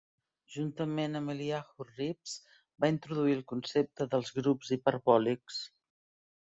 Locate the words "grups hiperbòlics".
4.41-5.65